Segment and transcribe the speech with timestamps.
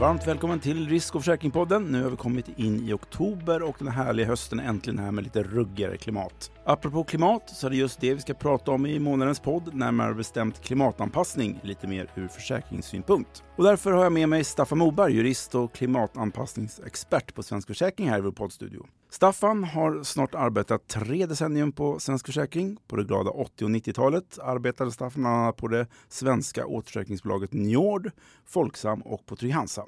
[0.00, 1.84] Varmt välkommen till Risk och försäkringspodden.
[1.84, 5.24] Nu har vi kommit in i oktober och den härliga hösten är äntligen här med
[5.24, 6.50] lite ruggigare klimat.
[6.64, 10.14] Apropå klimat så är det just det vi ska prata om i månadens podd, närmare
[10.14, 13.42] bestämt klimatanpassning, lite mer ur försäkringssynpunkt.
[13.56, 18.18] Och därför har jag med mig Staffan Moberg, jurist och klimatanpassningsexpert på Svensk Försäkring här
[18.18, 18.86] i vår poddstudio.
[19.10, 22.76] Staffan har snart arbetat tre decennium på Svensk Försäkring.
[22.88, 28.10] På det glada 80 och 90-talet arbetade Staffan bland annat på det svenska återförsäkringsbolaget Njord,
[28.46, 29.84] Folksam och på Trygg-Hansa.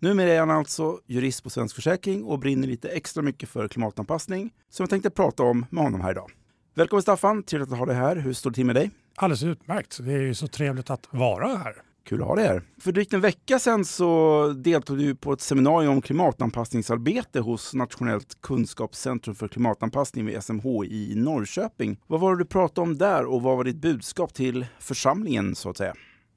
[0.00, 4.52] Numera är han alltså jurist på Svensk Försäkring och brinner lite extra mycket för klimatanpassning
[4.70, 6.30] som jag tänkte prata om med honom här idag.
[6.74, 8.16] Välkommen Staffan, trevligt att ha dig här.
[8.16, 8.90] Hur står det till med dig?
[9.16, 9.98] Alldeles utmärkt.
[10.00, 11.74] Det är ju så trevligt att vara här.
[12.04, 12.62] Kul att ha dig här.
[12.80, 18.40] För drygt en vecka sedan så deltog du på ett seminarium om klimatanpassningsarbete hos Nationellt
[18.40, 22.00] kunskapscentrum för klimatanpassning vid SMHI i Norrköping.
[22.06, 25.70] Vad var det du pratade om där och vad var ditt budskap till församlingen så
[25.70, 25.94] att säga?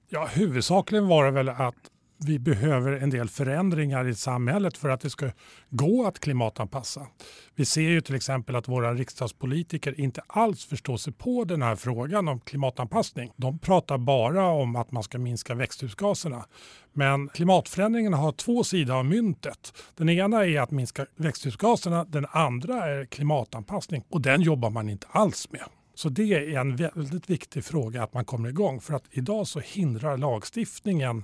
[0.09, 1.75] Ja, huvudsakligen var det väl att
[2.19, 5.29] vi behöver en del förändringar i samhället för att det ska
[5.69, 7.07] gå att klimatanpassa.
[7.55, 11.75] Vi ser ju till exempel att våra riksdagspolitiker inte alls förstår sig på den här
[11.75, 13.31] frågan om klimatanpassning.
[13.35, 16.45] De pratar bara om att man ska minska växthusgaserna.
[16.93, 19.73] Men klimatförändringarna har två sidor av myntet.
[19.95, 25.07] Den ena är att minska växthusgaserna, den andra är klimatanpassning och den jobbar man inte
[25.09, 25.63] alls med.
[25.95, 29.59] Så det är en väldigt viktig fråga att man kommer igång för att idag så
[29.59, 31.23] hindrar lagstiftningen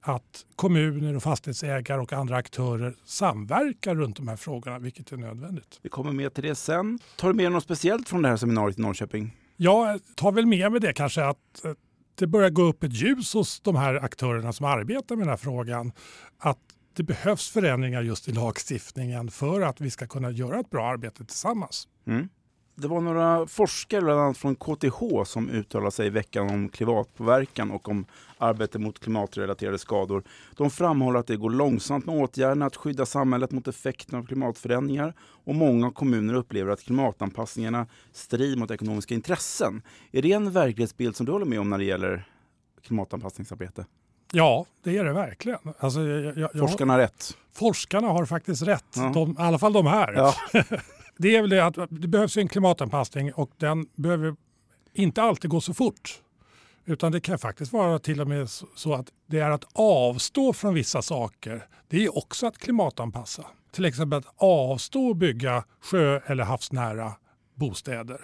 [0.00, 5.78] att kommuner och fastighetsägare och andra aktörer samverkar runt de här frågorna, vilket är nödvändigt.
[5.82, 6.98] Vi kommer med till det sen.
[7.16, 9.36] Tar du med något speciellt från det här seminariet i Norrköping?
[9.56, 11.72] Jag tar väl med mig det kanske att eh,
[12.14, 15.36] det börjar gå upp ett ljus hos de här aktörerna som arbetar med den här
[15.36, 15.92] frågan.
[16.38, 16.58] Att
[16.96, 21.24] det behövs förändringar just i lagstiftningen för att vi ska kunna göra ett bra arbete
[21.24, 21.88] tillsammans.
[22.06, 22.28] Mm.
[22.80, 27.70] Det var några forskare, bland annat från KTH, som uttalade sig i veckan om klimatpåverkan
[27.70, 28.06] och om
[28.38, 30.22] arbete mot klimatrelaterade skador.
[30.56, 35.14] De framhåller att det går långsamt med åtgärderna att skydda samhället mot effekterna av klimatförändringar
[35.20, 39.82] och många kommuner upplever att klimatanpassningarna strider mot ekonomiska intressen.
[40.12, 42.28] Är det en verklighetsbild som du håller med om när det gäller
[42.86, 43.86] klimatanpassningsarbete?
[44.32, 45.58] Ja, det är det verkligen.
[45.78, 47.36] Alltså, jag, jag, forskarna har rätt.
[47.52, 48.84] Forskarna har faktiskt rätt.
[48.96, 49.10] Ja.
[49.14, 50.12] De, I alla fall de här.
[50.12, 50.34] Ja.
[51.18, 54.36] det är väl det att det behövs en klimatanpassning och den behöver
[54.92, 56.22] inte alltid gå så fort.
[56.84, 60.74] Utan det kan faktiskt vara till och med så att det är att avstå från
[60.74, 61.66] vissa saker.
[61.88, 63.46] Det är också att klimatanpassa.
[63.72, 67.12] Till exempel att avstå att bygga sjö eller havsnära
[67.54, 68.20] bostäder.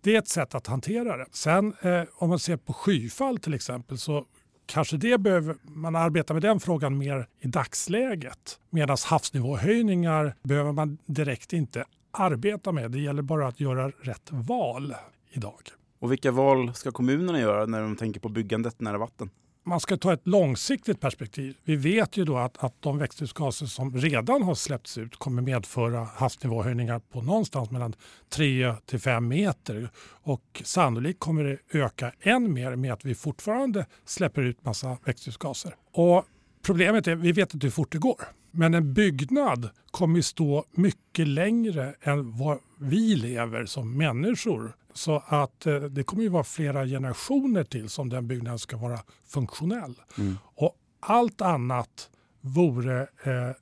[0.00, 1.26] Det är ett sätt att hantera det.
[1.32, 4.24] Sen eh, om man ser på skyfall till exempel så
[4.66, 8.60] kanske det behöver man arbeta med den frågan mer i dagsläget.
[8.70, 11.84] Medan havsnivåhöjningar behöver man direkt inte
[12.18, 12.90] arbeta med.
[12.90, 14.94] Det gäller bara att göra rätt val
[15.30, 15.60] idag.
[15.98, 19.30] Och vilka val ska kommunerna göra när de tänker på byggandet nära vatten?
[19.64, 21.56] Man ska ta ett långsiktigt perspektiv.
[21.64, 26.04] Vi vet ju då att, att de växthusgaser som redan har släppts ut kommer medföra
[26.14, 27.94] havsnivåhöjningar på någonstans mellan
[28.28, 29.90] 3 till 5 meter.
[30.22, 35.74] Och sannolikt kommer det öka än mer med att vi fortfarande släpper ut massa växthusgaser.
[35.92, 36.24] Och
[36.62, 38.24] problemet är, vi vet inte hur fort det går.
[38.58, 44.76] Men en byggnad kommer stå mycket längre än vad vi lever som människor.
[44.92, 49.00] Så att eh, det kommer ju vara flera generationer till som den byggnaden ska vara
[49.26, 49.94] funktionell.
[50.18, 50.36] Mm.
[50.42, 52.10] Och allt annat
[52.40, 53.56] vore eh,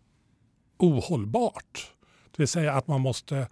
[0.78, 1.92] ohållbart.
[2.30, 3.48] Det vill säga att man måste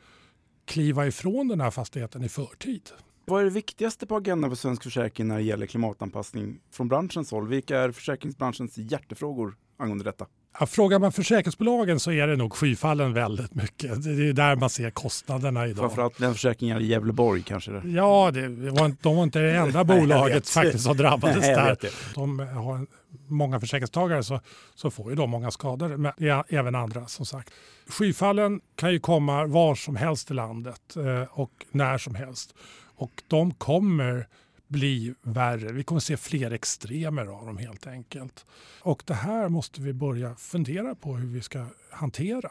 [0.65, 2.91] kliva ifrån den här fastigheten i förtid.
[3.25, 7.31] Vad är det viktigaste på agendan för Svensk Försäkring när det gäller klimatanpassning från branschens
[7.31, 7.49] håll?
[7.49, 10.27] Vilka är försäkringsbranschens hjärtefrågor angående detta?
[10.61, 14.05] Ja, frågar man försäkringsbolagen så är det nog skyfallen väldigt mycket.
[14.05, 15.79] Det är där man ser kostnaderna idag.
[15.79, 17.71] Framförallt den försäkringen i Gävleborg kanske?
[17.71, 17.89] Det.
[17.89, 21.77] Ja, det var, de var inte det enda bolaget faktiskt som drabbades Nej, där.
[22.15, 22.87] De har
[23.29, 24.41] många försäkringstagare så,
[24.75, 27.51] så får ju de många skador, men det är även andra som sagt.
[27.89, 32.55] Skyfallen kan ju komma var som helst i landet eh, och när som helst.
[32.97, 34.27] Och de kommer
[34.75, 35.73] bli värre.
[35.73, 38.47] Vi kommer se fler extremer av dem helt enkelt.
[38.81, 42.51] Och det här måste vi börja fundera på hur vi ska hantera.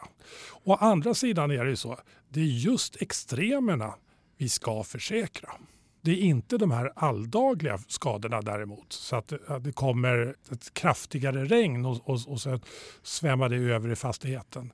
[0.64, 1.98] Å andra sidan är det ju så,
[2.28, 3.94] det är just extremerna
[4.36, 5.50] vi ska försäkra.
[6.00, 8.92] Det är inte de här alldagliga skadorna däremot.
[8.92, 12.60] Så att det kommer ett kraftigare regn och, och, och så
[13.02, 14.72] svämmar det över i fastigheten.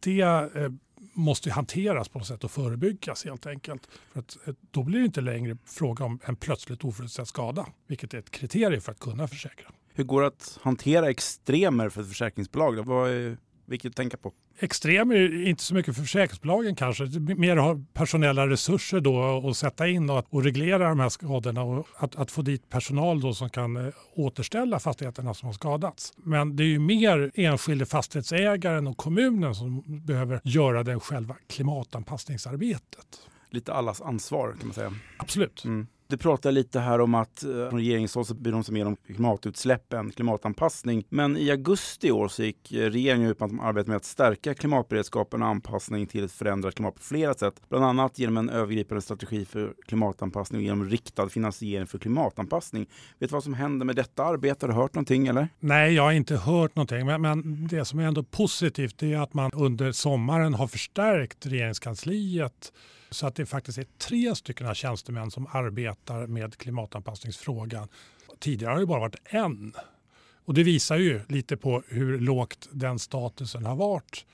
[0.00, 0.70] Det eh,
[1.18, 3.88] måste hanteras på något sätt och förebyggas helt enkelt.
[4.12, 8.14] För att, eh, då blir det inte längre fråga om en plötsligt oförutsedd skada, vilket
[8.14, 9.70] är ett kriterium för att kunna försäkra.
[9.94, 12.86] Hur går det att hantera extremer för ett försäkringsbolag?
[12.86, 13.36] Vad är
[13.72, 14.32] att tänka på.
[14.58, 17.04] Extrem är inte så mycket för försäkringsbolagen kanske.
[17.36, 21.86] Mer ha personella resurser då att sätta in och, och reglera de här skadorna och
[21.96, 26.12] att, att få dit personal då som kan eh, återställa fastigheterna som har skadats.
[26.16, 33.20] Men det är ju mer enskilda fastighetsägaren och kommunen som behöver göra det själva klimatanpassningsarbetet.
[33.50, 34.94] Lite allas ansvar kan man säga.
[35.16, 35.64] Absolut.
[35.64, 35.86] Mm.
[36.10, 38.96] Du pratade lite här om att eh, från regeringshåll så bryr de sig mer om
[38.96, 41.04] klimatutsläppen, klimatanpassning.
[41.08, 43.96] Men i augusti i år så gick eh, regeringen ut med att de arbetar med
[43.96, 47.54] att stärka klimatberedskapen och anpassning till ett förändrat klimat på flera sätt.
[47.68, 52.86] Bland annat genom en övergripande strategi för klimatanpassning och genom riktad finansiering för klimatanpassning.
[53.18, 54.66] Vet du vad som händer med detta arbete?
[54.66, 55.48] Har du hört någonting eller?
[55.60, 57.06] Nej, jag har inte hört någonting.
[57.06, 62.72] Men, men det som är ändå positivt är att man under sommaren har förstärkt regeringskansliet
[63.10, 67.88] så att det faktiskt är tre stycken tjänstemän som arbetar med klimatanpassningsfrågan.
[68.38, 69.72] Tidigare har det bara varit en.
[70.44, 74.26] Och det visar ju lite på hur lågt den statusen har varit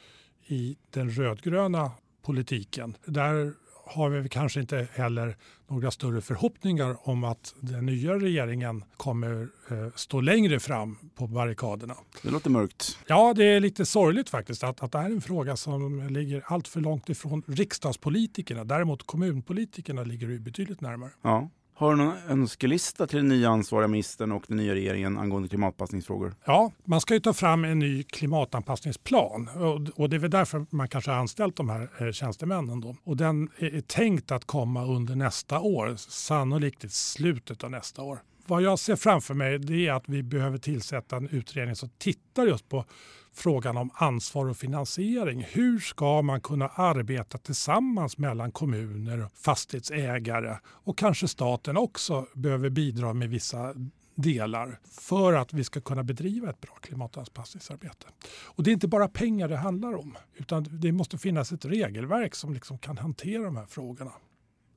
[0.46, 1.90] i den rödgröna
[2.22, 2.96] politiken.
[3.04, 3.54] Där
[3.86, 5.36] har vi kanske inte heller
[5.68, 11.94] några större förhoppningar om att den nya regeringen kommer eh, stå längre fram på barrikaderna.
[12.22, 12.98] Det låter mörkt.
[13.06, 16.42] Ja, det är lite sorgligt faktiskt att, att det här är en fråga som ligger
[16.46, 18.64] allt för långt ifrån riksdagspolitikerna.
[18.64, 21.10] Däremot kommunpolitikerna ligger betydligt närmare.
[21.22, 21.50] Ja.
[21.76, 26.34] Har du någon önskelista till den nya ansvariga ministern och den nya regeringen angående klimatanpassningsfrågor?
[26.44, 29.48] Ja, man ska ju ta fram en ny klimatanpassningsplan
[29.94, 32.80] och det är väl därför man kanske har anställt de här eh, tjänstemännen.
[32.80, 32.96] Då.
[33.04, 38.18] Och den är tänkt att komma under nästa år, sannolikt i slutet av nästa år.
[38.46, 42.68] Vad jag ser framför mig är att vi behöver tillsätta en utredning som tittar just
[42.68, 42.84] på
[43.34, 45.46] frågan om ansvar och finansiering.
[45.50, 53.14] Hur ska man kunna arbeta tillsammans mellan kommuner, fastighetsägare och kanske staten också behöver bidra
[53.14, 53.74] med vissa
[54.14, 58.06] delar för att vi ska kunna bedriva ett bra klimatanpassningsarbete.
[58.44, 62.34] Och det är inte bara pengar det handlar om utan det måste finnas ett regelverk
[62.34, 64.12] som liksom kan hantera de här frågorna.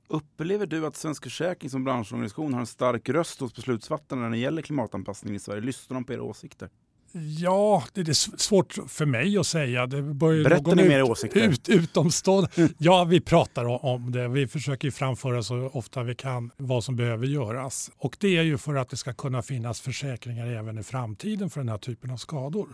[0.08, 4.38] Upplever du att Svensk Försäkring som branschorganisation har en stark röst hos beslutsfattarna när det
[4.38, 5.60] gäller klimatanpassning i Sverige?
[5.60, 6.70] Lyssnar de på era åsikter?
[7.12, 9.86] Ja, det är svårt för mig att säga.
[9.86, 11.40] Det Berätta ni mer åsikter.
[11.40, 12.50] Ut, utomstående.
[12.56, 12.74] Mm.
[12.78, 14.28] Ja, vi pratar om det.
[14.28, 17.90] Vi försöker framföra så ofta vi kan vad som behöver göras.
[17.98, 21.60] Och det är ju för att det ska kunna finnas försäkringar även i framtiden för
[21.60, 22.68] den här typen av skador.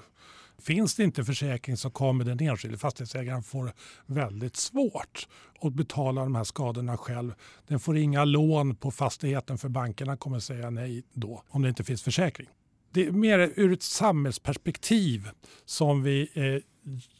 [0.58, 3.70] Finns det inte försäkring så kommer den enskilde fastighetsägaren få
[4.06, 5.28] väldigt svårt
[5.60, 7.34] att betala de här skadorna själv.
[7.68, 11.84] Den får inga lån på fastigheten för bankerna kommer säga nej då om det inte
[11.84, 12.48] finns försäkring.
[12.94, 15.28] Det är mer ur ett samhällsperspektiv
[15.64, 16.62] som vi eh,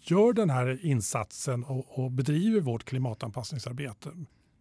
[0.03, 4.11] gör den här insatsen och, och bedriver vårt klimatanpassningsarbete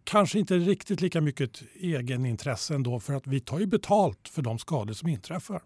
[0.04, 4.58] kanske inte riktigt lika mycket egenintresse ändå för att vi tar ju betalt för de
[4.58, 5.62] skador som inträffar.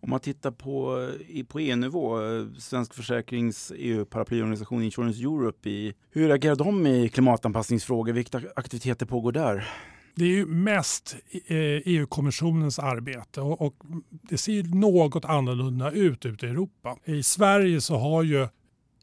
[0.00, 1.08] Om man tittar på,
[1.48, 8.12] på EU-nivå, eh, Svensk Försäkrings EU-paraplyorganisation Insurance Europe, i, hur agerar de i klimatanpassningsfrågor?
[8.12, 9.68] Vilka aktiviteter pågår där?
[10.14, 13.76] Det är ju mest eh, e EU-kommissionens arbete och,
[14.10, 16.96] det ser något annorlunda ut ute i Europa.
[17.04, 18.48] I Sverige så har ju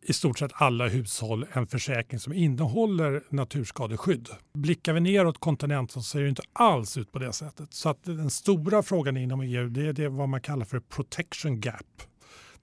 [0.04, 4.30] i stort sett alla hushåll en försäkring som innehåller naturskadeskydd.
[4.54, 7.74] Blickar vi neråt kontinenten så ser det inte alls ut på det sättet.
[7.74, 11.62] Så att den stora frågan inom EU det är det vad man kallar för protection
[11.62, 12.02] gap.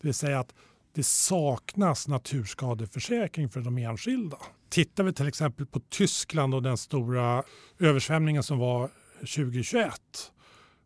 [0.01, 0.55] Det vill säga att
[0.95, 4.37] det saknas naturskadeförsäkring för de enskilda.
[4.69, 7.43] Tittar vi till exempel på Tyskland och den stora
[7.79, 9.93] översvämningen som var 2021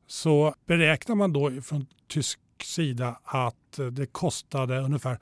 [0.06, 5.18] så beräknar man då från tysk sida att det kostade ungefär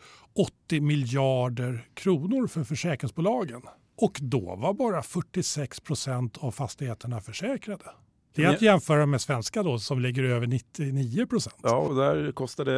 [0.67, 3.63] 80 miljarder kronor för försäkringsbolagen.
[3.97, 7.85] Och då var bara 46 procent av fastigheterna försäkrade.
[8.35, 11.57] Det är att jämföra med svenska då som ligger över 99 procent.
[11.63, 12.73] Ja, och där kostade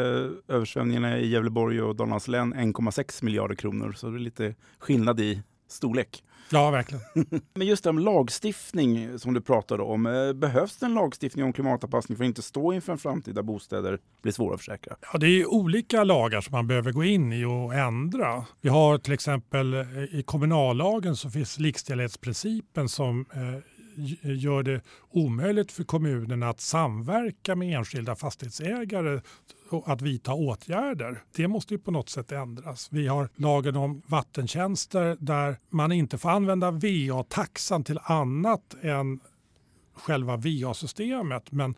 [0.48, 3.92] översvämningarna i Gävleborg och Dalarnas län 1,6 miljarder kronor.
[3.92, 5.42] Så det är lite skillnad i
[5.72, 6.22] storlek.
[6.52, 7.04] Ja, verkligen.
[7.54, 10.06] Men just om lagstiftning som du pratade om.
[10.06, 13.42] Eh, behövs det en lagstiftning om klimatanpassning för att inte stå inför en framtid där
[13.42, 14.96] bostäder blir svåra att försäkra?
[15.12, 18.44] Ja, det är olika lagar som man behöver gå in i och ändra.
[18.60, 19.80] Vi har till exempel eh,
[20.12, 23.72] i kommunallagen så finns likställighetsprincipen som eh,
[24.22, 29.20] gör det omöjligt för kommunerna att samverka med enskilda fastighetsägare
[29.86, 31.22] att vidta åtgärder.
[31.36, 32.88] Det måste ju på något sätt ändras.
[32.90, 39.20] Vi har lagen om vattentjänster där man inte får använda VA-taxan till annat än
[39.94, 41.52] själva VA-systemet.
[41.52, 41.74] Men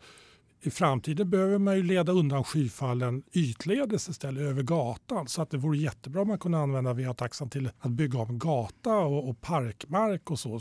[0.67, 5.29] i framtiden behöver man ju leda undan skyfallen ytledes istället över gatan.
[5.29, 8.97] Så att det vore jättebra om man kunde använda VA-taxan till att bygga om gata
[8.97, 10.61] och, och parkmark och så,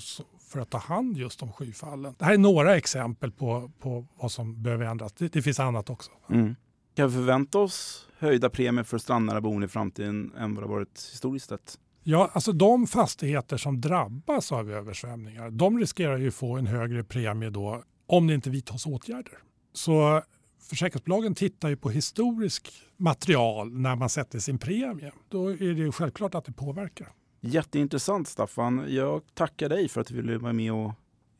[0.50, 2.16] för att ta hand just om skyfallen.
[2.20, 5.13] Det här är några exempel på, på vad som behöver ändras.
[5.13, 6.12] Det, det finns annat också.
[6.30, 6.56] Mm.
[6.96, 11.10] Kan vi förvänta oss höjda premier för strandnära boende i framtiden än vad det varit
[11.12, 11.80] historiskt sett?
[12.04, 17.50] Ja, alltså de fastigheter som drabbas av översvämningar, de riskerar ju få en högre premie
[17.50, 19.38] då om det inte vidtas åtgärder.
[19.74, 20.22] Så
[20.62, 25.12] försäkringsbolagen tittar ju på historisk material när man sätter sin premie.
[25.30, 27.08] Då är det självklart att det påverkar.
[27.42, 28.86] Jätteintressant Staffan.
[28.88, 30.94] Jag tackar dig för att du ville vara med och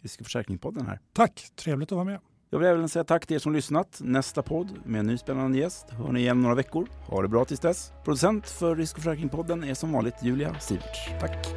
[0.04, 1.00] Risk försäkringspodden här.
[1.14, 2.20] Tack, trevligt att vara med.
[2.54, 4.00] Jag vill även säga tack till er som lyssnat.
[4.04, 6.88] Nästa podd med en ny spännande gäst hör ni igen om några veckor.
[7.08, 7.92] Ha det bra tills dess.
[8.04, 11.10] Producent för Risk och försäkringspodden är som vanligt Julia Siverts.
[11.20, 11.48] Tack!